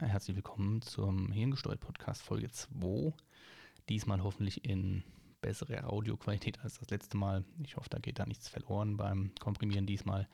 Herzlich 0.00 0.36
willkommen 0.36 0.80
zum 0.80 1.32
Hirngesteuert 1.32 1.80
Podcast 1.80 2.22
Folge 2.22 2.48
2. 2.48 3.12
Diesmal 3.88 4.22
hoffentlich 4.22 4.64
in 4.64 5.02
bessere 5.40 5.82
Audioqualität 5.82 6.60
als 6.60 6.78
das 6.78 6.88
letzte 6.90 7.16
Mal. 7.16 7.44
Ich 7.64 7.76
hoffe, 7.76 7.88
da 7.90 7.98
geht 7.98 8.20
da 8.20 8.24
nichts 8.24 8.48
verloren 8.48 8.96
beim 8.96 9.32
Komprimieren 9.40 9.86
diesmal. 9.86 10.28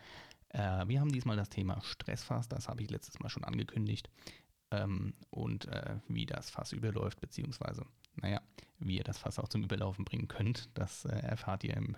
Äh, 0.51 0.87
wir 0.87 1.01
haben 1.01 1.11
diesmal 1.11 1.39
das 1.39 1.49
Thema 1.49 1.81
Stressfass, 1.81 2.47
das 2.47 2.69
habe 2.69 2.83
ich 2.83 2.91
letztes 2.91 3.19
Mal 3.21 3.31
schon 3.31 3.45
angekündigt. 3.45 4.11
Ähm, 4.71 5.15
und 5.31 5.67
äh, 5.69 5.97
wie 6.09 6.27
das 6.27 6.51
Fass 6.51 6.73
überläuft, 6.73 7.23
beziehungsweise, 7.23 7.87
naja, 8.17 8.43
wie 8.81 8.99
ihr 8.99 9.05
das 9.05 9.17
Fass 9.17 9.39
auch 9.39 9.49
zum 9.49 9.65
Überlaufen 9.65 10.05
bringen 10.05 10.29
könnt, 10.29 10.69
das 10.75 11.07
äh, 11.07 11.17
erfahrt 11.21 11.65
ihr 11.65 11.75
im, 11.75 11.97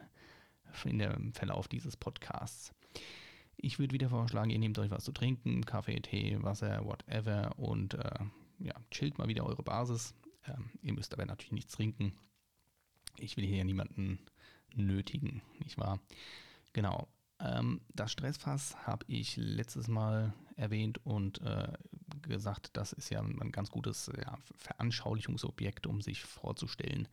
in 0.85 1.01
dem 1.01 1.33
Verlauf 1.33 1.67
dieses 1.67 1.97
Podcasts. 1.97 2.73
Ich 3.57 3.79
würde 3.79 3.95
wieder 3.95 4.11
vorschlagen, 4.11 4.51
ihr 4.51 4.59
nehmt 4.59 4.79
euch 4.79 4.91
was 4.91 5.05
zu 5.05 5.13
trinken, 5.13 5.65
Kaffee, 5.65 6.01
Tee, 6.01 6.37
Wasser, 6.43 6.85
whatever 6.85 7.59
und 7.59 7.95
äh, 7.95 8.19
ja, 8.59 8.75
chillt 8.91 9.19
mal 9.19 9.29
wieder 9.29 9.47
eure 9.47 9.63
Basis. 9.63 10.15
Ähm, 10.47 10.71
ihr 10.83 10.93
müsst 10.93 11.13
aber 11.15 11.25
natürlich 11.25 11.53
nichts 11.53 11.73
trinken. 11.73 12.13
Ich 13.19 13.37
will 13.37 13.47
hier 13.47 13.65
niemanden 13.65 14.19
nötigen, 14.75 15.43
nicht 15.59 15.79
wahr? 15.79 16.01
Genau. 16.73 17.09
Ähm, 17.41 17.81
das 17.95 18.13
Stressfass 18.13 18.77
habe 18.87 19.05
ich 19.09 19.37
letztes 19.37 19.89
Mal 19.89 20.35
erwähnt 20.57 21.05
und 21.05 21.41
äh, 21.43 21.73
gesagt, 22.23 22.71
das 22.75 22.93
ist 22.93 23.11
ja 23.11 23.21
ein 23.21 23.53
ganz 23.53 23.71
gutes 23.71 24.11
ja, 24.19 24.39
Veranschaulichungsobjekt, 24.57 25.87
um 25.87 26.01
sich 26.01 26.23
vorzustellen, 26.23 27.09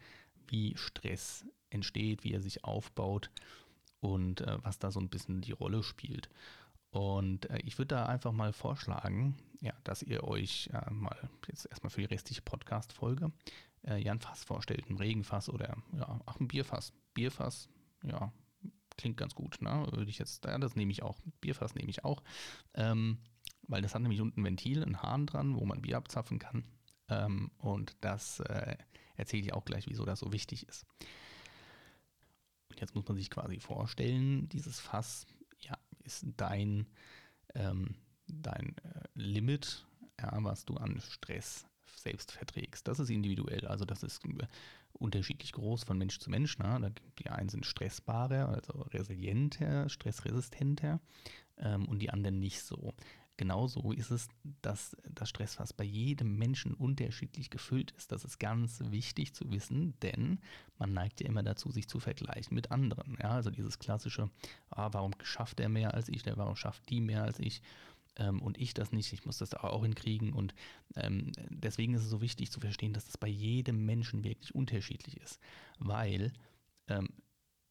wie 0.48 0.76
Stress 0.78 1.46
entsteht, 1.70 2.24
wie 2.24 2.34
er 2.34 2.42
sich 2.42 2.64
aufbaut 2.64 3.32
und 4.04 4.42
äh, 4.42 4.58
was 4.64 4.80
da 4.80 4.92
so 4.92 5.00
ein 5.00 5.10
bisschen 5.10 5.42
die 5.42 5.54
Rolle 5.54 5.82
spielt. 5.82 6.30
Und 6.90 7.50
äh, 7.50 7.60
ich 7.64 7.78
würde 7.78 7.96
da 7.96 8.06
einfach 8.06 8.34
mal 8.34 8.52
vorschlagen, 8.52 9.36
ja, 9.62 9.74
dass 9.84 10.04
ihr 10.04 10.26
euch 10.26 10.70
äh, 10.74 10.92
mal 10.92 11.18
jetzt 11.48 11.66
erstmal 11.66 11.90
für 11.90 12.02
die 12.02 12.14
restliche 12.14 12.42
Podcast-Folge 12.42 13.32
äh, 13.88 14.02
ja 14.02 14.12
ein 14.12 14.20
Fass 14.20 14.44
vorstellt, 14.44 14.90
ein 14.90 14.98
Regenfass 14.98 15.50
oder 15.50 15.78
ja, 15.98 16.20
auch 16.26 16.40
ein 16.40 16.50
Bierfass. 16.50 16.92
Bierfass, 17.14 17.70
ja, 18.04 18.32
klingt 18.98 19.18
ganz 19.18 19.36
gut, 19.36 19.62
ne? 19.62 19.88
Würde 19.92 20.10
ich 20.10 20.20
jetzt, 20.20 20.44
ja, 20.44 20.58
das 20.58 20.76
nehme 20.76 20.92
ich 20.92 21.02
auch. 21.02 21.18
Bierfass 21.40 21.74
nehme 21.74 21.90
ich 21.90 22.04
auch. 22.04 22.22
Ähm, 22.74 23.20
weil 23.68 23.82
das 23.82 23.96
hat 23.96 24.02
nämlich 24.02 24.20
unten 24.20 24.42
ein 24.42 24.46
Ventil, 24.46 24.84
einen 24.84 25.02
Hahn 25.02 25.26
dran, 25.26 25.56
wo 25.56 25.66
man 25.66 25.82
Bier 25.82 25.96
abzapfen 25.96 26.40
kann. 26.40 26.66
Ähm, 27.08 27.52
und 27.58 27.96
das 28.02 28.42
äh, 28.42 28.76
erzähle 29.16 29.44
ich 29.44 29.54
auch 29.54 29.64
gleich, 29.64 29.88
wieso 29.88 30.04
das 30.04 30.20
so 30.20 30.34
wichtig 30.34 30.68
ist. 30.68 30.86
Und 32.74 32.82
jetzt 32.82 32.96
muss 32.96 33.08
man 33.08 33.18
sich 33.18 33.30
quasi 33.30 33.60
vorstellen, 33.60 34.50
dieses 34.50 34.80
Fass 34.80 35.28
ja, 35.60 35.78
ist 36.04 36.26
dein, 36.38 36.88
ähm, 37.54 37.96
dein 38.28 38.76
äh, 38.84 39.04
Limit, 39.14 39.86
ja, 40.20 40.32
was 40.44 40.66
du 40.66 40.76
an 40.76 41.00
Stress 41.00 41.66
selbst 41.96 42.32
verträgst. 42.32 42.88
Das 42.88 43.00
ist 43.00 43.10
individuell, 43.10 43.68
also 43.68 43.86
das 43.86 44.02
ist 44.02 44.26
äh, 44.26 44.48
unterschiedlich 44.94 45.52
groß 45.52 45.84
von 45.84 46.00
Mensch 46.00 46.18
zu 46.20 46.32
Mensch. 46.32 46.58
Ne? 46.58 46.94
Die 47.20 47.30
einen 47.30 47.50
sind 47.50 47.66
stressbarer, 47.66 48.50
also 48.50 48.82
resilienter, 48.92 49.88
stressresistenter 49.88 51.00
ähm, 51.58 51.88
und 51.88 52.00
die 52.00 52.10
anderen 52.10 52.40
nicht 52.40 52.64
so. 52.64 52.94
Genauso 53.36 53.92
ist 53.92 54.12
es, 54.12 54.28
dass 54.62 54.96
das 55.10 55.30
Stressfass 55.30 55.74
bei 55.74 55.84
jedem 55.84 56.38
Menschen 56.38 56.76
unterschiedlich 56.76 57.50
gefüllt 57.50 57.92
ist. 57.92 58.12
Das 58.12 58.24
ist 58.24 58.40
ganz 58.40 58.80
wichtig 58.92 59.34
zu 59.34 59.52
wissen, 59.52 60.00
denn 60.02 60.40
man 60.78 60.94
neigt 60.94 61.20
ja 61.20 61.28
immer 61.28 61.42
dazu, 61.42 61.72
sich 61.72 61.88
zu 61.88 62.00
vergleichen 62.00 62.54
mit 62.54 62.72
anderen. 62.72 63.18
Ja, 63.20 63.32
also 63.32 63.50
dieses 63.50 63.80
klassische, 63.80 64.30
ah, 64.70 64.90
warum 64.92 65.14
schafft 65.24 65.60
er 65.60 65.70
mehr 65.70 65.96
als 65.96 66.10
ich, 66.10 66.24
warum 66.26 66.56
schafft 66.56 66.88
die 66.90 67.02
mehr 67.02 67.24
als 67.24 67.40
ich? 67.40 67.64
Ähm, 68.18 68.40
und 68.40 68.60
ich 68.60 68.76
das 68.76 68.92
nicht, 68.92 69.12
ich 69.14 69.26
muss 69.26 69.40
das 69.40 69.56
auch 69.56 69.82
hinkriegen. 69.82 70.32
Und 70.32 70.54
ähm, 70.96 71.32
deswegen 71.50 71.96
ist 71.96 72.04
es 72.04 72.10
so 72.10 72.22
wichtig 72.22 72.52
zu 72.52 72.60
verstehen, 72.60 72.94
dass 72.94 73.06
das 73.06 73.18
bei 73.18 73.28
jedem 73.28 73.84
Menschen 73.84 74.24
wirklich 74.24 74.54
unterschiedlich 74.54 75.18
ist, 75.18 75.40
weil 75.80 76.32
ähm, 76.88 77.10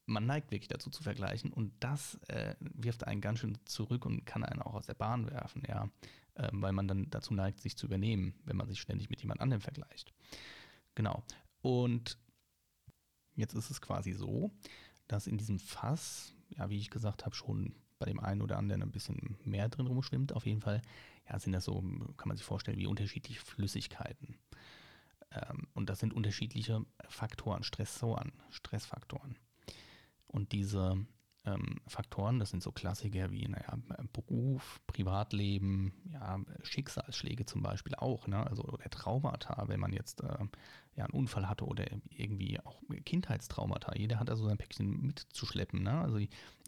man 0.06 0.27
neigt 0.27 0.51
wirklich 0.51 0.68
dazu 0.68 0.90
zu 0.90 1.02
vergleichen 1.02 1.52
und 1.52 1.73
das 1.80 2.18
äh, 2.29 2.55
wirft 2.61 3.07
einen 3.07 3.20
ganz 3.20 3.39
schön 3.39 3.58
zurück 3.64 4.05
und 4.05 4.24
kann 4.27 4.45
einen 4.45 4.63
auch 4.63 4.74
aus 4.74 4.86
der 4.86 4.95
Bahn 4.95 5.30
werfen, 5.30 5.63
ja, 5.68 5.89
äh, 6.35 6.48
weil 6.52 6.73
man 6.73 6.89
dann 6.89 7.08
dazu 7.11 7.35
neigt, 7.35 7.61
sich 7.61 7.77
zu 7.77 7.86
übernehmen, 7.86 8.35
wenn 8.45 8.57
man 8.57 8.68
sich 8.68 8.80
ständig 8.80 9.11
mit 9.11 9.20
jemand 9.20 9.41
anderem 9.41 9.61
vergleicht. 9.61 10.12
Genau. 10.95 11.23
Und 11.61 12.18
jetzt 13.36 13.55
ist 13.55 13.70
es 13.70 13.80
quasi 13.80 14.12
so, 14.12 14.51
dass 15.07 15.27
in 15.27 15.39
diesem 15.39 15.58
Fass, 15.58 16.35
ja, 16.51 16.68
wie 16.68 16.79
ich 16.79 16.91
gesagt 16.91 17.24
habe, 17.24 17.35
schon 17.35 17.74
bei 17.98 18.07
dem 18.07 18.20
einen 18.20 18.42
oder 18.42 18.58
anderen 18.58 18.83
ein 18.83 18.91
bisschen 18.91 19.36
mehr 19.45 19.68
drin 19.68 19.86
rumschwimmt. 19.86 20.33
Auf 20.33 20.45
jeden 20.45 20.61
Fall, 20.61 20.83
ja, 21.29 21.39
sind 21.39 21.52
das 21.52 21.64
so, 21.64 21.80
kann 22.17 22.29
man 22.29 22.36
sich 22.36 22.45
vorstellen, 22.45 22.79
wie 22.79 22.86
unterschiedliche 22.86 23.41
Flüssigkeiten. 23.41 24.39
Ähm, 25.30 25.68
und 25.74 25.89
das 25.89 26.01
sind 26.01 26.12
unterschiedliche 26.12 26.85
Faktoren, 27.08 27.62
Stressoren, 27.62 28.33
Stressfaktoren. 28.51 29.36
Und 30.32 30.52
diese 30.52 31.06
ähm, 31.44 31.80
Faktoren, 31.86 32.38
das 32.38 32.50
sind 32.50 32.62
so 32.62 32.72
Klassiker 32.72 33.30
wie 33.30 33.46
naja, 33.48 33.78
Beruf, 34.12 34.80
Privatleben, 34.86 35.92
ja, 36.12 36.40
Schicksalsschläge 36.62 37.46
zum 37.46 37.62
Beispiel 37.62 37.94
auch, 37.96 38.26
ne? 38.26 38.46
also 38.46 38.62
oder 38.64 38.88
Traumata, 38.90 39.68
wenn 39.68 39.80
man 39.80 39.92
jetzt 39.92 40.22
äh, 40.22 40.38
ja, 40.94 41.04
einen 41.04 41.14
Unfall 41.14 41.48
hatte 41.48 41.64
oder 41.64 41.84
irgendwie 42.10 42.60
auch 42.60 42.80
Kindheitstraumata. 43.04 43.94
Jeder 43.96 44.20
hat 44.20 44.28
da 44.28 44.36
so 44.36 44.46
sein 44.46 44.58
Päckchen 44.58 45.00
mitzuschleppen. 45.02 45.82
Ne? 45.82 46.00
Also 46.00 46.18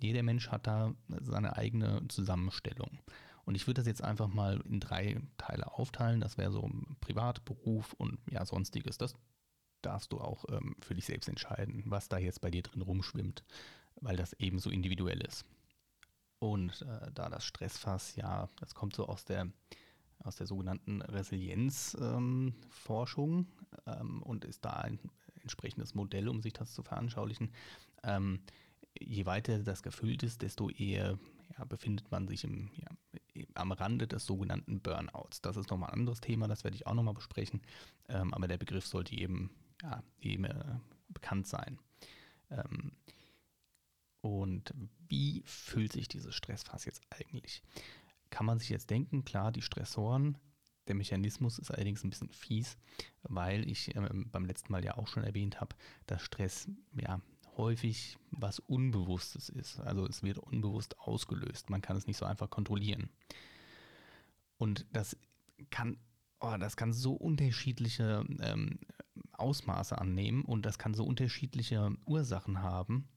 jeder 0.00 0.22
Mensch 0.22 0.48
hat 0.48 0.66
da 0.66 0.92
seine 1.20 1.56
eigene 1.56 2.06
Zusammenstellung. 2.08 2.98
Und 3.44 3.54
ich 3.54 3.66
würde 3.66 3.80
das 3.80 3.86
jetzt 3.86 4.02
einfach 4.02 4.28
mal 4.28 4.60
in 4.66 4.80
drei 4.80 5.20
Teile 5.36 5.74
aufteilen. 5.74 6.20
Das 6.20 6.38
wäre 6.38 6.50
so 6.50 6.70
Privat, 7.00 7.44
Beruf 7.44 7.92
und 7.92 8.18
ja, 8.30 8.44
sonstiges. 8.46 8.96
Das 8.96 9.14
darfst 9.84 10.12
du 10.12 10.20
auch 10.20 10.44
ähm, 10.50 10.76
für 10.80 10.94
dich 10.94 11.06
selbst 11.06 11.28
entscheiden, 11.28 11.82
was 11.86 12.08
da 12.08 12.18
jetzt 12.18 12.40
bei 12.40 12.50
dir 12.50 12.62
drin 12.62 12.82
rumschwimmt, 12.82 13.44
weil 14.00 14.16
das 14.16 14.32
eben 14.34 14.58
so 14.58 14.70
individuell 14.70 15.20
ist. 15.20 15.44
Und 16.38 16.82
äh, 16.82 17.10
da 17.12 17.28
das 17.28 17.44
Stressfass, 17.44 18.14
ja, 18.16 18.48
das 18.56 18.74
kommt 18.74 18.94
so 18.94 19.06
aus 19.06 19.24
der, 19.24 19.48
aus 20.18 20.36
der 20.36 20.46
sogenannten 20.46 21.00
Resilienzforschung 21.02 23.46
ähm, 23.86 23.88
ähm, 24.00 24.22
und 24.22 24.44
ist 24.44 24.64
da 24.64 24.72
ein 24.72 24.98
entsprechendes 25.40 25.94
Modell, 25.94 26.28
um 26.28 26.42
sich 26.42 26.52
das 26.52 26.74
zu 26.74 26.82
veranschaulichen. 26.82 27.50
Ähm, 28.02 28.40
je 28.98 29.26
weiter 29.26 29.58
das 29.60 29.82
gefüllt 29.82 30.22
ist, 30.22 30.42
desto 30.42 30.70
eher 30.70 31.18
ja, 31.56 31.64
befindet 31.64 32.10
man 32.10 32.28
sich 32.28 32.44
im, 32.44 32.70
ja, 32.76 32.88
am 33.54 33.72
Rande 33.72 34.06
des 34.06 34.26
sogenannten 34.26 34.80
Burnouts. 34.80 35.40
Das 35.40 35.56
ist 35.56 35.70
nochmal 35.70 35.90
ein 35.90 36.00
anderes 36.00 36.20
Thema, 36.20 36.48
das 36.48 36.64
werde 36.64 36.76
ich 36.76 36.86
auch 36.86 36.94
nochmal 36.94 37.14
besprechen. 37.14 37.62
Ähm, 38.08 38.34
aber 38.34 38.48
der 38.48 38.58
Begriff 38.58 38.86
sollte 38.86 39.16
eben 39.16 39.50
ja, 39.84 40.02
jedem 40.18 40.46
äh, 40.46 40.64
bekannt 41.08 41.46
sein. 41.46 41.78
Ähm, 42.50 42.92
und 44.20 44.72
wie 45.08 45.42
fühlt 45.44 45.92
sich 45.92 46.08
dieses 46.08 46.34
Stressfass 46.34 46.86
jetzt 46.86 47.02
eigentlich? 47.10 47.62
Kann 48.30 48.46
man 48.46 48.58
sich 48.58 48.70
jetzt 48.70 48.90
denken, 48.90 49.24
klar, 49.24 49.52
die 49.52 49.62
Stressoren, 49.62 50.38
der 50.88 50.94
Mechanismus 50.94 51.58
ist 51.58 51.70
allerdings 51.70 52.02
ein 52.02 52.10
bisschen 52.10 52.30
fies, 52.30 52.78
weil 53.22 53.68
ich 53.68 53.94
äh, 53.94 54.08
beim 54.12 54.46
letzten 54.46 54.72
Mal 54.72 54.84
ja 54.84 54.96
auch 54.96 55.08
schon 55.08 55.24
erwähnt 55.24 55.60
habe, 55.60 55.76
dass 56.06 56.22
Stress 56.22 56.68
ja 56.98 57.20
häufig 57.56 58.16
was 58.30 58.58
Unbewusstes 58.58 59.50
ist. 59.50 59.78
Also 59.80 60.06
es 60.06 60.22
wird 60.22 60.38
unbewusst 60.38 60.98
ausgelöst. 60.98 61.70
Man 61.70 61.82
kann 61.82 61.96
es 61.96 62.06
nicht 62.06 62.16
so 62.16 62.24
einfach 62.24 62.50
kontrollieren. 62.50 63.10
Und 64.56 64.86
das 64.92 65.16
kann 65.70 65.98
oh, 66.44 66.56
das 66.58 66.76
kann 66.76 66.92
so 66.92 67.12
unterschiedliche 67.14 68.24
ähm, 68.40 68.78
Ausmaße 69.38 69.98
annehmen 69.98 70.44
und 70.44 70.66
das 70.66 70.78
kann 70.78 70.94
so 70.94 71.04
unterschiedliche 71.04 71.96
Ursachen 72.06 72.62
haben. 72.62 73.08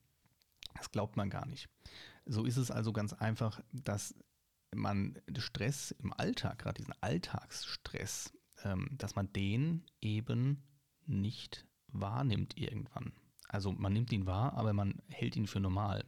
Das 0.76 0.92
glaubt 0.92 1.18
man 1.18 1.30
gar 1.30 1.46
nicht. 1.46 1.70
So 2.26 2.46
ist 2.46 2.58
es 2.58 2.72
also 2.72 2.94
ganz 2.94 3.14
einfach, 3.14 3.62
dass 3.72 4.16
man 4.76 5.20
Stress 5.38 5.92
im 5.92 6.14
Alltag, 6.14 6.60
gerade 6.60 6.78
diesen 6.78 6.94
Alltagsstress, 7.02 8.34
ähm, 8.64 8.90
dass 8.92 9.16
man 9.16 9.32
den 9.34 9.86
eben 10.02 10.64
nicht 11.06 11.66
wahrnimmt 11.88 12.58
irgendwann. 12.58 13.14
Also 13.48 13.72
man 13.72 13.94
nimmt 13.94 14.12
ihn 14.12 14.26
wahr, 14.26 14.54
aber 14.54 14.74
man 14.74 15.02
hält 15.10 15.36
ihn 15.36 15.48
für 15.48 15.60
normal. 15.60 16.04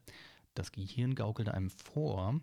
Das 0.56 0.72
Gehirn 0.72 1.16
gaukelt 1.16 1.50
einem 1.50 1.69
vor, 1.69 2.42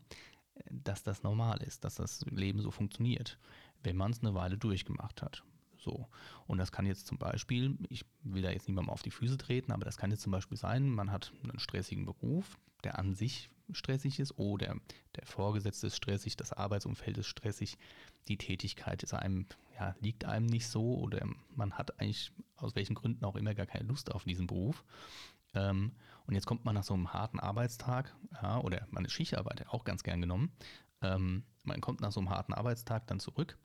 dass 0.70 1.02
das 1.02 1.22
normal 1.22 1.62
ist, 1.62 1.84
dass 1.84 1.96
das 1.96 2.22
Leben 2.30 2.62
so 2.62 2.70
funktioniert, 2.70 3.38
wenn 3.82 3.96
man 3.96 4.12
es 4.12 4.20
eine 4.20 4.34
Weile 4.34 4.56
durchgemacht 4.56 5.22
hat. 5.22 5.42
So. 5.86 6.08
Und 6.48 6.58
das 6.58 6.72
kann 6.72 6.84
jetzt 6.84 7.06
zum 7.06 7.16
Beispiel, 7.16 7.78
ich 7.88 8.04
will 8.24 8.42
da 8.42 8.50
jetzt 8.50 8.66
niemandem 8.66 8.90
auf 8.90 9.02
die 9.02 9.12
Füße 9.12 9.38
treten, 9.38 9.70
aber 9.70 9.84
das 9.84 9.96
kann 9.96 10.10
jetzt 10.10 10.22
zum 10.22 10.32
Beispiel 10.32 10.58
sein, 10.58 10.90
man 10.90 11.12
hat 11.12 11.32
einen 11.44 11.60
stressigen 11.60 12.04
Beruf, 12.04 12.58
der 12.82 12.98
an 12.98 13.14
sich 13.14 13.50
stressig 13.70 14.18
ist, 14.18 14.36
oder 14.36 14.74
der 15.14 15.26
Vorgesetzte 15.26 15.86
ist 15.86 15.96
stressig, 15.96 16.36
das 16.36 16.52
Arbeitsumfeld 16.52 17.18
ist 17.18 17.28
stressig, 17.28 17.78
die 18.26 18.36
Tätigkeit 18.36 19.04
ist 19.04 19.14
einem, 19.14 19.46
ja, 19.78 19.94
liegt 20.00 20.24
einem 20.24 20.46
nicht 20.46 20.66
so, 20.66 20.96
oder 20.98 21.24
man 21.54 21.74
hat 21.74 22.00
eigentlich 22.00 22.32
aus 22.56 22.74
welchen 22.74 22.96
Gründen 22.96 23.24
auch 23.24 23.36
immer 23.36 23.54
gar 23.54 23.66
keine 23.66 23.86
Lust 23.86 24.12
auf 24.12 24.24
diesen 24.24 24.48
Beruf. 24.48 24.84
Ähm, 25.54 25.92
und 26.26 26.34
jetzt 26.34 26.46
kommt 26.46 26.64
man 26.64 26.74
nach 26.74 26.82
so 26.82 26.94
einem 26.94 27.12
harten 27.12 27.38
Arbeitstag, 27.38 28.12
ja, 28.42 28.58
oder 28.58 28.88
man 28.90 29.04
ist 29.04 29.12
Schichtarbeiter, 29.12 29.72
auch 29.72 29.84
ganz 29.84 30.02
gern 30.02 30.20
genommen. 30.20 30.50
Ähm, 31.00 31.44
man 31.62 31.80
kommt 31.80 32.00
nach 32.00 32.10
so 32.10 32.18
einem 32.18 32.30
harten 32.30 32.54
Arbeitstag 32.54 33.06
dann 33.06 33.20
zurück 33.20 33.56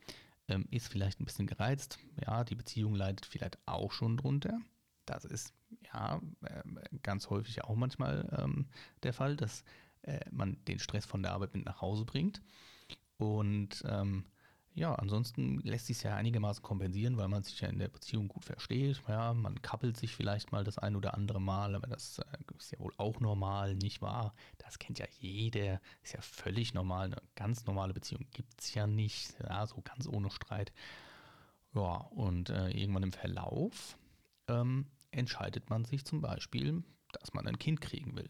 ähm, 0.52 0.68
ist 0.70 0.88
vielleicht 0.88 1.20
ein 1.20 1.26
bisschen 1.26 1.48
gereizt. 1.48 2.00
Ja, 2.26 2.44
die 2.44 2.56
Beziehung 2.56 2.96
leidet 2.96 3.26
vielleicht 3.26 3.58
auch 3.66 3.92
schon 3.92 4.18
drunter. 4.18 4.60
Das 5.06 5.26
ist 5.26 5.54
ja 5.94 6.22
äh, 6.44 6.62
ganz 7.04 7.30
häufig 7.30 7.64
auch 7.64 7.76
manchmal 7.76 8.28
ähm, 8.38 8.68
der 9.04 9.14
Fall, 9.14 9.36
dass 9.36 9.64
äh, 10.04 10.20
man 10.32 10.64
den 10.66 10.80
Stress 10.80 11.06
von 11.06 11.24
der 11.24 11.34
Arbeit 11.34 11.54
mit 11.54 11.66
nach 11.66 11.82
Hause 11.82 12.06
bringt. 12.06 12.42
Und 13.18 13.84
ähm, 13.88 14.26
ja, 14.74 14.96
ansonsten 14.96 15.60
lässt 15.60 15.88
sich 15.88 16.02
ja 16.04 16.16
einigermaßen 16.16 16.64
kompensieren, 16.64 17.18
weil 17.18 17.28
man 17.28 17.44
sich 17.44 17.60
ja 17.60 17.68
in 17.68 17.80
der 17.80 17.90
Beziehung 17.90 18.28
gut 18.28 18.46
versteht. 18.46 19.02
Ja, 19.08 19.34
man 19.34 19.62
kappelt 19.62 19.98
sich 19.98 20.16
vielleicht 20.16 20.52
mal 20.52 20.64
das 20.64 20.78
ein 20.78 20.96
oder 20.96 21.14
andere 21.14 21.42
Mal, 21.42 21.76
aber 21.76 21.88
das 21.88 22.20
äh, 22.20 22.38
ist 22.62 22.72
ja 22.72 22.80
wohl 22.80 22.94
auch 22.98 23.20
normal, 23.20 23.76
nicht 23.76 24.02
wahr? 24.02 24.34
Das 24.58 24.80
kennt 24.80 25.00
ja 25.00 25.06
jeder, 25.20 25.82
ist 26.04 26.14
ja 26.14 26.22
völlig 26.22 26.74
normal. 26.74 27.06
Eine 27.06 27.22
ganz 27.36 27.66
normale 27.66 27.94
Beziehung 27.94 28.26
gibt 28.32 28.62
es 28.62 28.74
ja 28.74 28.88
nicht, 28.88 29.36
ja, 29.40 29.66
so 29.66 29.82
ganz 29.82 30.08
ohne 30.08 30.32
Streit. 30.32 30.72
Ja, 31.74 31.96
und 32.12 32.50
äh, 32.50 32.70
irgendwann 32.70 33.04
im 33.04 33.14
Verlauf 33.14 33.98
ähm, 34.48 34.88
entscheidet 35.12 35.70
man 35.70 35.86
sich 35.86 36.06
zum 36.06 36.22
Beispiel, 36.22 36.84
dass 37.14 37.34
man 37.34 37.48
ein 37.48 37.60
Kind 37.60 37.82
kriegen 37.82 38.16
will. 38.16 38.30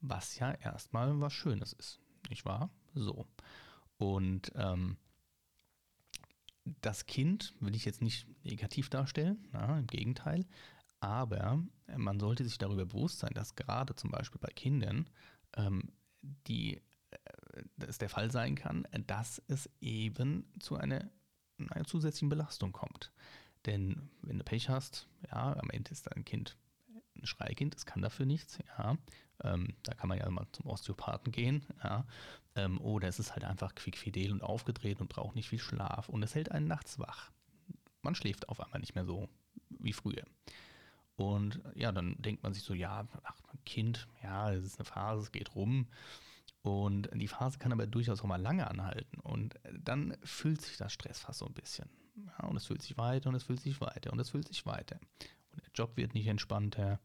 Was 0.00 0.38
ja 0.38 0.52
erstmal 0.52 1.20
was 1.20 1.32
Schönes 1.32 1.72
ist, 1.72 2.00
nicht 2.28 2.44
wahr? 2.44 2.70
So. 2.94 3.26
Und 3.98 4.52
ähm, 4.54 4.96
das 6.80 7.06
Kind 7.06 7.54
will 7.60 7.74
ich 7.74 7.84
jetzt 7.84 8.02
nicht 8.02 8.26
negativ 8.44 8.88
darstellen, 8.88 9.48
na, 9.52 9.78
im 9.78 9.86
Gegenteil, 9.86 10.46
aber 11.00 11.62
man 11.96 12.20
sollte 12.20 12.44
sich 12.44 12.58
darüber 12.58 12.86
bewusst 12.86 13.18
sein, 13.18 13.32
dass 13.34 13.56
gerade 13.56 13.94
zum 13.94 14.10
Beispiel 14.10 14.40
bei 14.40 14.50
Kindern 14.54 15.08
ähm, 15.56 15.92
die, 16.46 16.76
äh, 17.10 17.62
es 17.86 17.98
der 17.98 18.10
Fall 18.10 18.30
sein 18.30 18.54
kann, 18.54 18.86
dass 19.06 19.42
es 19.48 19.68
eben 19.80 20.46
zu 20.60 20.76
einer, 20.76 21.10
einer 21.58 21.86
zusätzlichen 21.86 22.28
Belastung 22.28 22.72
kommt. 22.72 23.12
Denn 23.66 24.10
wenn 24.22 24.38
du 24.38 24.44
Pech 24.44 24.68
hast, 24.68 25.08
ja, 25.30 25.56
am 25.58 25.70
Ende 25.70 25.90
ist 25.90 26.06
dein 26.06 26.24
Kind 26.24 26.56
ein 27.16 27.26
Schreikind, 27.26 27.74
es 27.74 27.86
kann 27.86 28.02
dafür 28.02 28.26
nichts, 28.26 28.58
ja. 28.78 28.96
Ähm, 29.42 29.74
da 29.82 29.94
kann 29.94 30.08
man 30.08 30.18
ja 30.18 30.28
mal 30.30 30.46
zum 30.52 30.66
Osteopathen 30.66 31.32
gehen, 31.32 31.66
ja. 31.82 32.06
Ähm, 32.54 32.80
oder 32.80 33.08
es 33.08 33.18
ist 33.18 33.32
halt 33.32 33.44
einfach 33.44 33.74
quickfidel 33.74 34.32
und 34.32 34.42
aufgedreht 34.42 35.00
und 35.00 35.08
braucht 35.08 35.34
nicht 35.34 35.48
viel 35.48 35.58
Schlaf 35.58 36.08
und 36.08 36.22
es 36.22 36.34
hält 36.34 36.50
einen 36.50 36.68
nachts 36.68 36.98
wach. 36.98 37.30
Man 38.02 38.14
schläft 38.14 38.48
auf 38.48 38.60
einmal 38.60 38.80
nicht 38.80 38.94
mehr 38.94 39.04
so 39.04 39.28
wie 39.68 39.92
früher. 39.92 40.24
Und 41.20 41.60
ja, 41.74 41.92
dann 41.92 42.16
denkt 42.18 42.42
man 42.42 42.54
sich 42.54 42.62
so, 42.62 42.72
ja, 42.72 43.06
ach, 43.24 43.36
Kind, 43.66 44.08
ja, 44.22 44.52
es 44.52 44.64
ist 44.64 44.78
eine 44.78 44.86
Phase, 44.86 45.20
es 45.20 45.32
geht 45.32 45.54
rum. 45.54 45.86
Und 46.62 47.10
die 47.12 47.28
Phase 47.28 47.58
kann 47.58 47.72
aber 47.72 47.86
durchaus 47.86 48.22
auch 48.22 48.26
mal 48.26 48.40
lange 48.40 48.66
anhalten. 48.66 49.20
Und 49.20 49.54
dann 49.78 50.16
füllt 50.22 50.62
sich 50.62 50.78
das 50.78 50.94
Stressfass 50.94 51.38
so 51.38 51.46
ein 51.46 51.52
bisschen. 51.52 51.90
Ja, 52.16 52.46
und 52.46 52.56
es 52.56 52.64
füllt 52.64 52.80
sich 52.80 52.96
weiter 52.96 53.28
und 53.28 53.34
es 53.34 53.42
füllt 53.42 53.60
sich 53.60 53.82
weiter 53.82 54.12
und 54.14 54.18
es 54.18 54.30
füllt 54.30 54.48
sich 54.48 54.64
weiter. 54.64 54.98
Und 55.52 55.62
der 55.62 55.72
Job 55.74 55.96
wird 55.98 56.14
nicht 56.14 56.26
entspannter. 56.26 57.00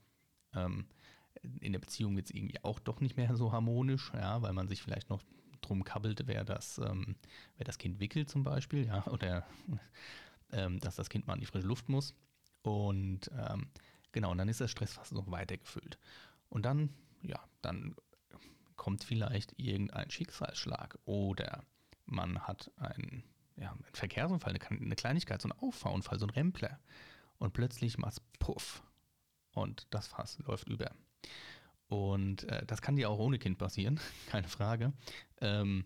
Ähm, 0.54 0.88
in 1.60 1.74
der 1.74 1.80
Beziehung 1.80 2.16
wird 2.16 2.28
es 2.28 2.34
irgendwie 2.34 2.64
auch 2.64 2.80
doch 2.80 3.02
nicht 3.02 3.18
mehr 3.18 3.36
so 3.36 3.52
harmonisch, 3.52 4.14
ja, 4.14 4.42
weil 4.42 4.54
man 4.54 4.70
sich 4.70 4.82
vielleicht 4.82 5.10
noch 5.10 5.24
drum 5.60 5.84
kabbelt, 5.84 6.24
wer 6.26 6.46
das, 6.46 6.78
ähm, 6.78 7.18
wer 7.58 7.66
das 7.66 7.78
Kind 7.78 8.00
wickelt 8.00 8.30
zum 8.30 8.44
Beispiel, 8.44 8.86
ja, 8.86 9.06
oder 9.08 9.46
ähm, 10.54 10.80
dass 10.80 10.96
das 10.96 11.10
Kind 11.10 11.28
mal 11.28 11.34
in 11.34 11.42
die 11.42 11.46
frische 11.46 11.68
Luft 11.68 11.90
muss. 11.90 12.16
Und 12.62 13.30
ähm, 13.38 13.68
genau, 14.16 14.32
und 14.32 14.40
dann 14.40 14.50
ist 14.50 14.62
das 14.62 14.72
Stressfass 14.72 15.12
noch 15.12 15.30
weiter 15.30 15.58
gefüllt. 15.58 16.00
Und 16.50 16.66
dann, 16.66 16.90
ja, 17.22 17.40
dann 17.62 17.96
kommt 18.78 19.04
vielleicht 19.04 19.54
irgendein 19.60 20.10
Schicksalsschlag 20.10 20.98
oder 21.06 21.64
man 22.06 22.40
hat 22.40 22.72
einen, 22.78 23.24
ja, 23.58 23.72
einen 23.72 23.84
Verkehrsunfall, 23.94 24.56
eine, 24.56 24.82
eine 24.82 24.96
Kleinigkeit, 24.96 25.42
so 25.42 25.50
ein 25.50 25.60
Auffahrunfall, 25.60 26.18
so 26.18 26.26
ein 26.26 26.32
Rempler. 26.32 26.80
Und 27.38 27.54
plötzlich 27.54 27.98
macht 27.98 28.14
es 28.14 28.20
Puff. 28.40 28.84
Und 29.52 29.86
das 29.90 30.08
Fass 30.08 30.40
läuft 30.40 30.70
über. 30.70 30.92
Und 31.88 32.46
äh, 32.46 32.66
das 32.66 32.82
kann 32.82 32.96
dir 32.96 33.10
auch 33.10 33.20
ohne 33.20 33.38
Kind 33.38 33.58
passieren, 33.58 34.00
keine 34.28 34.48
Frage. 34.48 34.94
Ähm, 35.42 35.86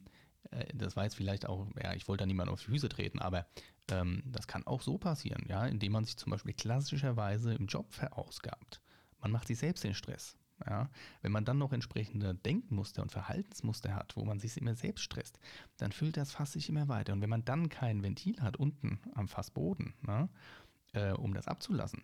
äh, 0.52 0.66
das 0.76 0.96
war 0.96 1.04
jetzt 1.04 1.16
vielleicht 1.16 1.48
auch, 1.48 1.68
ja, 1.82 1.94
ich 1.94 2.08
wollte 2.08 2.22
da 2.22 2.26
niemanden 2.28 2.54
auf 2.54 2.62
die 2.62 2.72
Füße 2.72 2.90
treten, 2.90 3.20
aber 3.20 3.48
ähm, 3.92 4.24
das 4.26 4.48
kann 4.48 4.66
auch 4.66 4.82
so 4.82 4.98
passieren, 4.98 5.44
ja, 5.48 5.66
indem 5.66 5.94
man 5.94 6.06
sich 6.06 6.18
zum 6.18 6.32
Beispiel 6.32 6.54
klassischerweise 6.54 7.54
im 7.54 7.68
Job 7.68 7.94
verausgabt. 7.94 8.82
Man 9.20 9.32
macht 9.32 9.48
sich 9.48 9.60
selbst 9.60 9.84
den 9.84 9.94
Stress. 9.94 10.38
Ja, 10.68 10.90
wenn 11.22 11.32
man 11.32 11.46
dann 11.46 11.58
noch 11.58 11.72
entsprechende 11.72 12.36
Denkmuster 12.36 13.02
und 13.02 13.14
Verhaltensmuster 13.14 13.96
hat, 13.96 14.18
wo 14.18 14.26
man 14.26 14.40
sich 14.40 14.58
immer 14.58 14.76
selbst 14.76 15.04
stresst, 15.04 15.40
dann 15.78 15.94
füllt 15.94 16.18
das 16.18 16.34
Fass 16.34 16.52
sich 16.52 16.68
immer 16.68 16.90
weiter. 16.90 17.14
Und 17.14 17.22
wenn 17.22 17.30
man 17.30 17.46
dann 17.46 17.70
kein 17.70 18.04
Ventil 18.04 18.42
hat 18.42 18.58
unten 18.58 19.00
am 19.14 19.30
Fassboden, 19.30 19.94
ne, 20.02 20.28
äh, 20.92 21.14
um 21.14 21.34
das 21.34 21.48
abzulassen, 21.48 22.02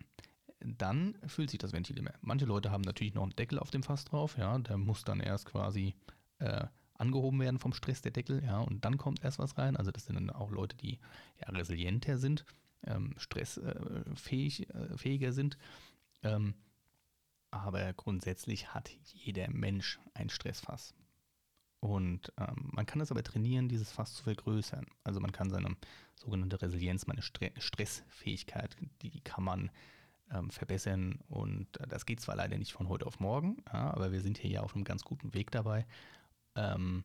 dann 0.60 1.18
füllt 1.26 1.50
sich 1.50 1.58
das 1.58 1.74
Ventil 1.74 1.98
immer. 1.98 2.12
Manche 2.22 2.46
Leute 2.46 2.70
haben 2.70 2.80
natürlich 2.82 3.12
noch 3.12 3.24
einen 3.24 3.36
Deckel 3.36 3.58
auf 3.58 3.70
dem 3.70 3.82
Fass 3.82 4.06
drauf, 4.06 4.38
ja, 4.38 4.56
der 4.58 4.78
muss 4.78 5.04
dann 5.04 5.20
erst 5.20 5.44
quasi 5.44 5.94
äh, 6.38 6.66
angehoben 6.98 7.40
werden 7.40 7.58
vom 7.58 7.72
Stress 7.72 8.02
der 8.02 8.12
Deckel, 8.12 8.42
ja, 8.44 8.58
und 8.58 8.84
dann 8.84 8.96
kommt 8.98 9.22
erst 9.24 9.38
was 9.38 9.58
rein. 9.58 9.76
Also 9.76 9.90
das 9.90 10.06
sind 10.06 10.16
dann 10.16 10.30
auch 10.30 10.50
Leute, 10.50 10.76
die 10.76 10.98
ja 11.40 11.48
resilienter 11.50 12.18
sind, 12.18 12.44
ähm, 12.84 13.14
stressfähig, 13.18 14.68
äh, 14.74 15.32
sind. 15.32 15.58
Ähm, 16.22 16.54
aber 17.50 17.92
grundsätzlich 17.94 18.74
hat 18.74 18.90
jeder 19.14 19.48
Mensch 19.50 19.98
ein 20.14 20.28
Stressfass. 20.28 20.94
Und 21.80 22.32
ähm, 22.38 22.70
man 22.72 22.86
kann 22.86 22.98
das 22.98 23.10
aber 23.10 23.22
trainieren, 23.22 23.68
dieses 23.68 23.92
Fass 23.92 24.14
zu 24.14 24.24
vergrößern. 24.24 24.86
Also 25.04 25.20
man 25.20 25.32
kann 25.32 25.50
seine 25.50 25.76
sogenannte 26.16 26.60
Resilienz, 26.60 27.06
meine 27.06 27.22
Stre 27.22 27.52
Stressfähigkeit, 27.58 28.76
die 29.02 29.20
kann 29.20 29.44
man 29.44 29.70
ähm, 30.32 30.50
verbessern. 30.50 31.20
Und 31.28 31.68
das 31.88 32.06
geht 32.06 32.20
zwar 32.20 32.36
leider 32.36 32.58
nicht 32.58 32.72
von 32.72 32.88
heute 32.88 33.06
auf 33.06 33.20
morgen, 33.20 33.58
ja, 33.72 33.92
aber 33.92 34.12
wir 34.12 34.20
sind 34.20 34.38
hier 34.38 34.50
ja 34.50 34.60
auf 34.62 34.74
einem 34.74 34.84
ganz 34.84 35.04
guten 35.04 35.34
Weg 35.34 35.50
dabei. 35.50 35.86
Ähm, 36.56 37.04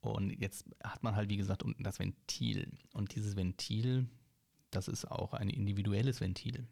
und 0.00 0.30
jetzt 0.40 0.64
hat 0.82 1.02
man 1.02 1.14
halt, 1.14 1.28
wie 1.28 1.36
gesagt, 1.36 1.62
unten 1.62 1.82
das 1.82 1.98
Ventil. 1.98 2.72
Und 2.94 3.14
dieses 3.14 3.36
Ventil, 3.36 4.06
das 4.70 4.88
ist 4.88 5.10
auch 5.10 5.34
ein 5.34 5.50
individuelles 5.50 6.20
Ventil. 6.20 6.66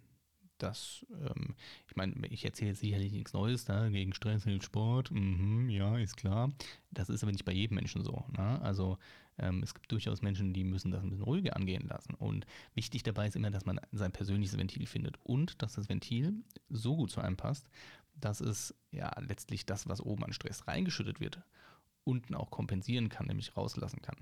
Das, 0.56 1.06
ähm, 1.12 1.55
ich 1.87 1.94
meine, 1.94 2.14
ich 2.28 2.44
erzähle 2.44 2.70
jetzt 2.70 2.81
sicherlich 2.81 3.12
nichts 3.12 3.32
Neues, 3.32 3.69
ne? 3.69 3.90
gegen 3.93 4.12
Stress 4.12 4.43
hilft 4.43 4.64
Sport, 4.64 5.10
mhm, 5.12 5.69
ja, 5.70 5.96
ist 5.99 6.16
klar. 6.16 6.50
Das 6.90 7.10
ist 7.10 7.22
aber 7.22 7.31
nicht 7.31 7.44
bei 7.44 7.52
jedem 7.52 7.76
Menschen 7.76 8.02
so. 8.02 8.25
Ne? 8.37 8.60
Also 8.62 8.99
ähm, 9.38 9.62
es 9.62 9.75
gibt 9.75 9.93
durchaus 9.93 10.20
Menschen, 10.20 10.52
die 10.52 10.64
müssen 10.64 10.90
das 10.90 11.02
ein 11.02 11.10
bisschen 11.10 11.25
ruhiger 11.25 11.55
angehen 11.55 11.87
lassen. 11.87 12.14
Und 12.14 12.44
wichtig 12.75 13.05
dabei 13.05 13.28
ist 13.28 13.37
immer, 13.37 13.50
dass 13.50 13.67
man 13.67 13.81
sein 13.93 14.10
persönliches 14.10 14.58
Ventil 14.58 14.86
findet 14.86 15.17
und 15.22 15.62
dass 15.62 15.74
das 15.74 15.88
Ventil 15.88 16.34
so 16.70 16.96
gut 16.96 17.10
zu 17.10 17.20
einem 17.20 17.36
passt, 17.36 17.69
dass 18.17 18.41
es 18.41 18.74
ja 18.91 19.12
letztlich 19.20 19.65
das, 19.65 19.88
was 19.88 20.00
oben 20.00 20.24
an 20.24 20.32
Stress 20.32 20.67
reingeschüttet 20.67 21.20
wird, 21.20 21.41
unten 22.08 22.34
auch 22.34 22.50
kompensieren 22.50 23.08
kann, 23.08 23.27
nämlich 23.27 23.56
rauslassen 23.56 24.03
kann. 24.03 24.17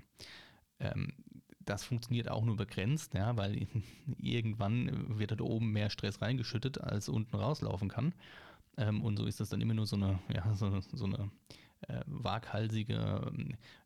Ähm, 0.79 1.13
das 1.59 1.83
funktioniert 1.83 2.29
auch 2.29 2.45
nur 2.45 2.55
begrenzt, 2.55 3.13
ja, 3.13 3.35
weil 3.37 3.67
irgendwann 4.17 5.17
wird 5.19 5.31
da 5.31 5.43
oben 5.43 5.71
mehr 5.71 5.89
Stress 5.89 6.21
reingeschüttet, 6.21 6.79
als 6.79 7.09
unten 7.09 7.35
rauslaufen 7.35 7.89
kann. 7.89 8.13
Ähm, 8.77 9.01
und 9.01 9.17
so 9.17 9.25
ist 9.25 9.39
das 9.39 9.49
dann 9.49 9.61
immer 9.61 9.73
nur 9.73 9.85
so 9.85 9.95
eine, 9.95 10.19
ja, 10.33 10.53
so, 10.53 10.79
so 10.79 11.05
eine 11.05 11.31
äh, 11.87 12.01
waghalsige 12.05 13.31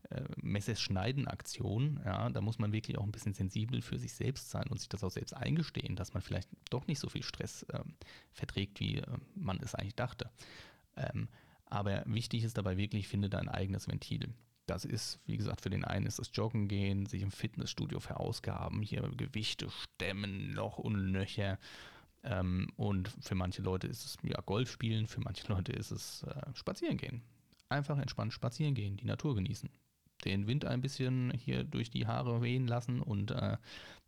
äh, 0.09 0.21
Messerschneiden-Aktion. 0.41 2.01
Ja, 2.05 2.29
da 2.29 2.41
muss 2.41 2.59
man 2.59 2.71
wirklich 2.71 2.97
auch 2.97 3.03
ein 3.03 3.11
bisschen 3.11 3.33
sensibel 3.33 3.81
für 3.81 3.97
sich 3.97 4.13
selbst 4.13 4.49
sein 4.49 4.67
und 4.67 4.79
sich 4.79 4.89
das 4.89 5.03
auch 5.03 5.11
selbst 5.11 5.35
eingestehen, 5.35 5.95
dass 5.95 6.13
man 6.13 6.21
vielleicht 6.21 6.49
doch 6.69 6.87
nicht 6.87 6.99
so 6.99 7.09
viel 7.09 7.23
Stress 7.23 7.63
äh, 7.63 7.83
verträgt, 8.31 8.79
wie 8.79 8.97
äh, 8.97 9.07
man 9.35 9.59
es 9.59 9.75
eigentlich 9.75 9.95
dachte. 9.95 10.29
Ähm, 10.95 11.27
aber 11.71 12.03
wichtig 12.05 12.43
ist 12.43 12.57
dabei 12.57 12.77
wirklich, 12.77 13.07
finde 13.07 13.29
dein 13.29 13.49
eigenes 13.49 13.87
Ventil. 13.87 14.33
Das 14.67 14.85
ist, 14.85 15.19
wie 15.25 15.37
gesagt, 15.37 15.61
für 15.61 15.69
den 15.69 15.83
einen 15.83 16.05
ist 16.05 16.19
das 16.19 16.29
Joggen 16.33 16.67
gehen, 16.67 17.05
sich 17.05 17.23
im 17.23 17.31
Fitnessstudio 17.31 17.99
verausgaben, 17.99 18.81
hier 18.81 19.01
Gewichte 19.17 19.69
stemmen, 19.69 20.53
noch 20.53 20.77
und 20.77 21.11
nöcher. 21.11 21.59
Ähm, 22.23 22.69
und 22.75 23.09
für 23.19 23.35
manche 23.35 23.63
Leute 23.63 23.87
ist 23.87 24.05
es 24.05 24.17
ja 24.23 24.39
Golf 24.41 24.71
spielen, 24.71 25.07
für 25.07 25.21
manche 25.21 25.47
Leute 25.47 25.71
ist 25.71 25.91
es 25.91 26.23
äh, 26.23 26.53
spazieren 26.53 26.97
gehen 26.97 27.23
einfach 27.71 27.97
entspannt 27.97 28.33
spazieren 28.33 28.75
gehen, 28.75 28.97
die 28.97 29.05
Natur 29.05 29.35
genießen. 29.35 29.69
Den 30.25 30.45
Wind 30.45 30.65
ein 30.65 30.81
bisschen 30.81 31.31
hier 31.31 31.63
durch 31.63 31.89
die 31.89 32.05
Haare 32.05 32.41
wehen 32.41 32.67
lassen 32.67 33.01
und 33.01 33.31
äh, 33.31 33.57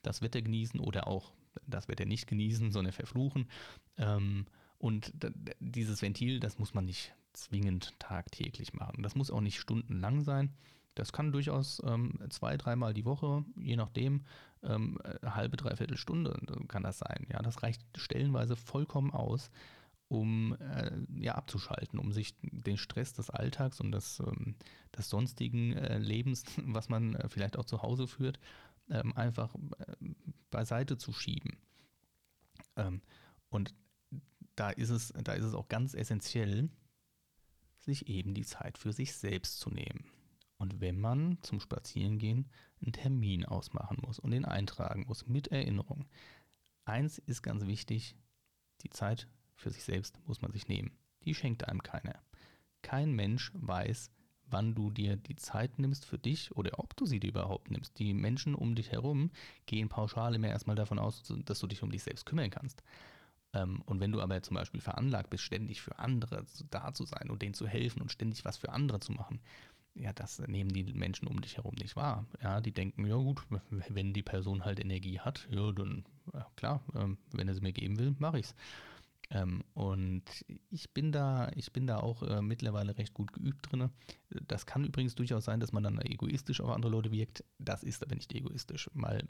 das 0.04 0.22
Wetter 0.22 0.42
genießen 0.42 0.80
oder 0.80 1.08
auch 1.08 1.34
das 1.66 1.88
Wetter 1.88 2.06
nicht 2.06 2.28
genießen, 2.28 2.72
sondern 2.72 2.94
verfluchen. 2.94 3.48
Ähm, 3.98 4.46
und 4.84 5.14
dieses 5.62 6.02
Ventil, 6.02 6.42
das 6.42 6.60
muss 6.60 6.74
man 6.74 6.84
nicht 6.84 7.16
zwingend 7.32 7.98
tagtäglich 8.00 8.74
machen. 8.74 9.02
Das 9.02 9.16
muss 9.16 9.32
auch 9.32 9.40
nicht 9.40 9.58
stundenlang 9.58 10.26
sein. 10.26 10.54
Das 10.94 11.14
kann 11.14 11.32
durchaus 11.32 11.82
ähm, 11.86 12.20
zwei, 12.30 12.58
dreimal 12.58 12.94
die 12.94 13.06
Woche, 13.06 13.46
je 13.56 13.78
nachdem, 13.78 14.26
ähm, 14.62 15.00
eine 15.22 15.36
halbe, 15.36 15.56
dreiviertel 15.56 15.96
Stunde 15.96 16.38
kann 16.68 16.84
das 16.84 17.00
sein. 17.00 17.26
Ja, 17.32 17.42
das 17.42 17.64
reicht 17.64 17.82
stellenweise 17.96 18.58
vollkommen 18.58 19.12
aus, 19.12 19.52
um 20.10 20.58
äh, 20.60 20.92
ja, 21.16 21.36
abzuschalten, 21.36 21.98
um 21.98 22.12
sich 22.12 22.36
den 22.42 22.76
Stress 22.76 23.14
des 23.14 23.30
Alltags 23.30 23.80
und 23.80 23.94
des, 23.94 24.20
ähm, 24.20 24.58
des 24.98 25.10
sonstigen 25.10 25.78
äh, 25.78 25.98
Lebens, 25.98 26.44
was 26.58 26.90
man 26.90 27.16
äh, 27.16 27.30
vielleicht 27.30 27.58
auch 27.58 27.66
zu 27.66 27.84
Hause 27.84 28.06
führt, 28.06 28.38
ähm, 28.90 29.16
einfach 29.16 29.56
äh, 29.56 29.96
beiseite 30.52 30.98
zu 30.98 31.14
schieben. 31.14 31.56
Ähm, 32.76 33.02
und 33.50 33.74
da 34.56 34.70
ist, 34.70 34.90
es, 34.90 35.14
da 35.24 35.34
ist 35.34 35.46
es 35.46 35.54
auch 35.54 35.68
ganz 35.68 35.94
essentiell, 35.94 36.70
sich 37.78 38.08
eben 38.08 38.34
die 38.34 38.46
Zeit 38.46 38.78
für 38.78 38.94
sich 38.94 39.14
selbst 39.16 39.60
zu 39.60 39.70
nehmen. 39.70 40.06
Und 40.58 40.80
wenn 40.80 41.00
man 41.00 41.40
zum 41.42 41.60
Spazierengehen 41.60 42.50
einen 42.82 42.94
Termin 42.94 43.46
ausmachen 43.46 43.98
muss 44.06 44.20
und 44.20 44.32
den 44.32 44.46
eintragen 44.46 45.06
muss 45.08 45.28
mit 45.28 45.48
Erinnerung, 45.50 46.06
eins 46.86 47.18
ist 47.18 47.42
ganz 47.42 47.66
wichtig, 47.66 48.16
die 48.82 48.90
Zeit 48.90 49.28
für 49.56 49.70
sich 49.70 49.84
selbst 49.84 50.20
muss 50.28 50.42
man 50.42 50.52
sich 50.52 50.68
nehmen. 50.68 50.98
Die 51.26 51.36
schenkt 51.36 51.68
einem 51.68 51.84
keiner. 51.84 52.22
Kein 52.82 53.14
Mensch 53.14 53.52
weiß, 53.56 54.12
wann 54.46 54.76
du 54.76 54.92
dir 54.92 55.16
die 55.16 55.36
Zeit 55.36 55.80
nimmst 55.80 56.06
für 56.06 56.20
dich 56.20 56.56
oder 56.56 56.80
ob 56.80 56.96
du 56.96 57.06
sie 57.06 57.20
dir 57.20 57.30
überhaupt 57.30 57.72
nimmst. 57.72 57.98
Die 58.00 58.14
Menschen 58.14 58.56
um 58.56 58.76
dich 58.76 58.92
herum 58.92 59.32
gehen 59.66 59.90
pauschal 59.90 60.36
immer 60.36 60.50
erstmal 60.50 60.76
davon 60.76 61.00
aus, 61.00 61.24
dass 61.46 61.60
du 61.60 61.68
dich 61.68 61.82
um 61.82 61.92
dich 61.92 62.04
selbst 62.04 62.26
kümmern 62.26 62.50
kannst. 62.50 62.84
Ähm, 63.54 63.82
und 63.86 64.00
wenn 64.00 64.12
du 64.12 64.22
aber 64.22 64.42
zum 64.42 64.56
Beispiel 64.56 64.82
veranlagt 64.82 65.30
bist, 65.30 65.44
ständig 65.44 65.82
für 65.82 66.00
andere 66.00 66.46
da 66.70 66.94
zu 66.94 67.06
sein 67.06 67.30
und 67.30 67.42
denen 67.42 67.54
zu 67.54 67.68
helfen 67.68 68.02
und 68.02 68.12
ständig 68.12 68.46
was 68.46 68.58
für 68.58 68.70
andere 68.70 69.00
zu 69.00 69.12
machen, 69.12 69.40
ja, 69.96 70.12
das 70.12 70.40
nehmen 70.40 70.72
die 70.72 70.92
Menschen 70.94 71.28
um 71.28 71.40
dich 71.40 71.58
herum 71.58 71.76
nicht 71.76 71.96
wahr. 71.96 72.26
Ja, 72.42 72.62
die 72.62 72.72
denken, 72.72 73.06
ja 73.06 73.16
gut, 73.16 73.44
wenn 73.90 74.14
die 74.14 74.24
Person 74.24 74.66
halt 74.66 74.80
Energie 74.80 75.20
hat, 75.20 75.48
ja, 75.52 75.72
dann 75.72 76.04
ja, 76.34 76.48
klar, 76.56 76.84
ähm, 76.96 77.18
wenn 77.32 77.48
er 77.48 77.54
sie 77.54 77.62
mir 77.62 77.74
geben 77.74 78.00
will, 78.00 78.16
mache 78.18 78.40
ich's. 78.40 78.56
Ähm, 79.30 79.64
und 79.74 80.24
ich 80.70 80.92
bin 80.92 81.12
da, 81.12 81.52
ich 81.56 81.72
bin 81.72 81.88
da 81.88 81.98
auch 82.00 82.24
äh, 82.24 82.42
mittlerweile 82.42 82.98
recht 82.98 83.14
gut 83.14 83.34
geübt 83.34 83.72
drin. 83.72 83.90
Das 84.30 84.66
kann 84.66 84.84
übrigens 84.84 85.16
durchaus 85.16 85.46
sein, 85.46 85.60
dass 85.60 85.72
man 85.72 85.84
dann 85.84 86.00
egoistisch 86.02 86.60
auf 86.62 86.70
andere 86.70 86.92
Leute 86.92 87.12
wirkt. 87.12 87.44
Das 87.58 87.84
ist 87.84 88.04
aber 88.04 88.16
nicht 88.16 88.34
egoistisch, 88.34 88.90
weil 88.94 89.28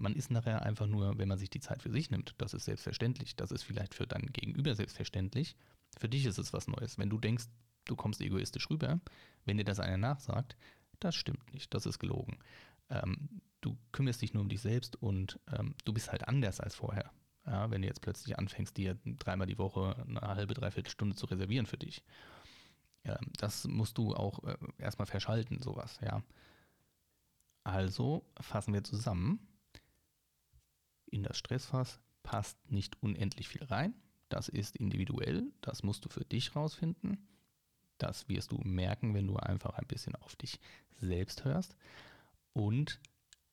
man 0.00 0.14
ist 0.14 0.30
nachher 0.30 0.62
einfach 0.62 0.86
nur, 0.86 1.18
wenn 1.18 1.28
man 1.28 1.38
sich 1.38 1.50
die 1.50 1.60
Zeit 1.60 1.82
für 1.82 1.90
sich 1.90 2.10
nimmt, 2.10 2.34
das 2.38 2.54
ist 2.54 2.64
selbstverständlich. 2.64 3.36
Das 3.36 3.50
ist 3.50 3.62
vielleicht 3.62 3.94
für 3.94 4.06
dein 4.06 4.26
Gegenüber 4.32 4.74
selbstverständlich. 4.74 5.56
Für 5.98 6.08
dich 6.08 6.24
ist 6.26 6.38
es 6.38 6.52
was 6.52 6.68
Neues. 6.68 6.98
Wenn 6.98 7.10
du 7.10 7.18
denkst, 7.18 7.46
du 7.84 7.96
kommst 7.96 8.20
egoistisch 8.20 8.70
rüber, 8.70 9.00
wenn 9.44 9.56
dir 9.56 9.64
das 9.64 9.80
einer 9.80 9.96
nachsagt, 9.96 10.56
das 11.00 11.14
stimmt 11.14 11.52
nicht, 11.52 11.72
das 11.74 11.86
ist 11.86 11.98
gelogen. 11.98 12.38
Ähm, 12.88 13.40
du 13.60 13.76
kümmerst 13.92 14.22
dich 14.22 14.34
nur 14.34 14.42
um 14.42 14.48
dich 14.48 14.60
selbst 14.60 14.96
und 14.96 15.38
ähm, 15.52 15.74
du 15.84 15.92
bist 15.92 16.12
halt 16.12 16.28
anders 16.28 16.60
als 16.60 16.74
vorher. 16.74 17.10
Ja, 17.46 17.70
wenn 17.70 17.82
du 17.82 17.88
jetzt 17.88 18.02
plötzlich 18.02 18.38
anfängst, 18.38 18.76
dir 18.76 18.98
dreimal 19.04 19.46
die 19.46 19.58
Woche 19.58 19.96
eine 20.06 20.20
halbe, 20.20 20.54
dreiviertel 20.54 20.90
Stunde 20.90 21.16
zu 21.16 21.26
reservieren 21.26 21.66
für 21.66 21.78
dich. 21.78 22.04
Ähm, 23.04 23.32
das 23.38 23.66
musst 23.66 23.96
du 23.98 24.14
auch 24.14 24.44
äh, 24.44 24.56
erstmal 24.78 25.06
verschalten, 25.06 25.62
sowas, 25.62 25.98
ja. 26.02 26.22
Also 27.64 28.24
fassen 28.40 28.72
wir 28.74 28.84
zusammen. 28.84 29.49
In 31.10 31.22
das 31.22 31.38
Stressfass 31.38 32.00
passt 32.22 32.56
nicht 32.70 33.02
unendlich 33.02 33.48
viel 33.48 33.64
rein. 33.64 33.94
Das 34.28 34.48
ist 34.48 34.76
individuell, 34.76 35.50
das 35.60 35.82
musst 35.82 36.04
du 36.04 36.08
für 36.08 36.24
dich 36.24 36.54
rausfinden. 36.54 37.26
Das 37.98 38.28
wirst 38.28 38.52
du 38.52 38.58
merken, 38.58 39.12
wenn 39.14 39.26
du 39.26 39.36
einfach 39.36 39.74
ein 39.74 39.86
bisschen 39.86 40.14
auf 40.14 40.36
dich 40.36 40.60
selbst 41.00 41.44
hörst. 41.44 41.76
Und 42.52 43.00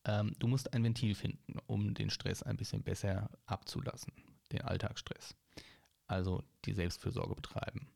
ähm, 0.06 0.36
du 0.40 0.48
musst 0.48 0.74
ein 0.74 0.84
Ventil 0.84 1.16
finden, 1.16 1.58
um 1.66 1.94
den 1.94 2.10
Stress 2.10 2.44
ein 2.44 2.58
bisschen 2.58 2.84
besser 2.84 3.30
abzulassen, 3.46 4.14
den 4.52 4.62
Alltagsstress. 4.62 5.36
Also 6.08 6.44
die 6.66 6.74
Selbstfürsorge 6.74 7.36
betreiben. 7.36 7.90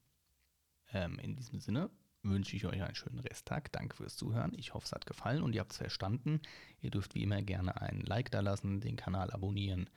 Ähm, 0.92 1.20
in 1.20 1.36
diesem 1.36 1.62
Sinne 1.62 1.90
wünsche 2.24 2.56
ich 2.56 2.66
euch 2.66 2.82
einen 2.82 2.96
schönen 2.96 3.20
Resttag. 3.20 3.72
Danke 3.72 3.96
fürs 3.96 4.16
Zuhören. 4.16 4.54
Ich 4.56 4.74
hoffe, 4.74 4.86
es 4.86 4.92
hat 4.92 5.06
gefallen 5.06 5.44
und 5.44 5.54
ihr 5.54 5.62
habt 5.62 5.72
es 5.72 5.78
verstanden. 5.78 6.42
Ihr 6.82 6.92
dürft 6.92 7.16
wie 7.16 7.24
immer 7.24 7.42
gerne 7.42 7.82
einen 7.82 8.02
Like 8.02 8.32
da 8.32 8.42
lassen, 8.42 8.82
den 8.82 8.96
Kanal 8.96 9.32
abonnieren, 9.32 9.90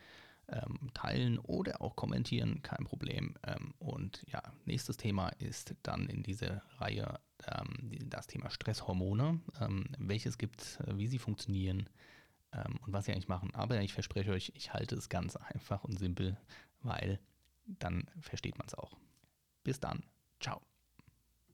ähm, 0.49 0.91
teilen 0.95 1.39
oder 1.39 1.81
auch 1.81 1.97
kommentieren, 1.97 2.63
kein 2.63 2.85
Problem. 2.85 3.35
Ähm, 3.47 3.75
und 3.79 4.25
ja, 4.29 4.43
nächstes 4.65 4.97
Thema 4.97 5.29
ist 5.39 5.75
dann 5.83 6.09
in 6.09 6.23
dieser 6.23 6.63
Reihe 6.79 7.19
ähm, 7.47 7.91
das 8.05 8.27
Thema 8.27 8.51
Stresshormone, 8.51 9.41
ähm, 9.61 9.87
welches 9.99 10.39
gibt, 10.39 10.81
äh, 10.87 10.97
wie 10.97 11.07
sie 11.07 11.19
funktionieren 11.19 11.89
ähm, 12.53 12.79
und 12.85 12.93
was 12.93 13.07
sie 13.07 13.13
eigentlich 13.13 13.29
machen. 13.29 13.55
Aber 13.55 13.81
ich 13.81 13.93
verspreche 13.93 14.33
euch, 14.33 14.53
ich 14.55 14.73
halte 14.73 14.95
es 14.95 15.09
ganz 15.09 15.37
einfach 15.55 15.85
und 15.85 15.99
simpel, 15.99 16.37
weil 16.83 17.21
dann 17.67 18.07
versteht 18.21 18.59
man 18.59 18.67
es 18.67 18.75
auch. 18.75 18.97
Bis 19.63 19.81
dann. 19.81 20.05
Ciao. 20.41 20.61